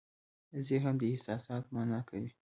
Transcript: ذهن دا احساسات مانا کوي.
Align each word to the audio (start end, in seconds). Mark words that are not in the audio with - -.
ذهن 0.67 0.93
دا 1.01 1.07
احساسات 1.13 1.65
مانا 1.73 1.99
کوي. 2.09 2.31